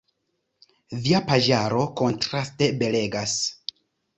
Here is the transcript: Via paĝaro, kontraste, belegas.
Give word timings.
Via 1.03 1.19
paĝaro, 1.27 1.83
kontraste, 2.01 2.71
belegas. 2.81 3.37